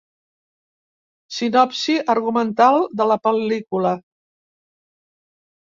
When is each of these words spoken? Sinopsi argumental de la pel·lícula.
Sinopsi 1.35 1.99
argumental 2.15 2.81
de 3.03 3.09
la 3.13 3.21
pel·lícula. 3.29 3.95